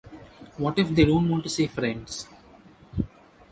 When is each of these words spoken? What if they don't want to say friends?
What 0.57 0.79
if 0.79 0.95
they 0.95 1.05
don't 1.05 1.29
want 1.29 1.43
to 1.43 1.49
say 1.51 1.67
friends? 1.67 2.27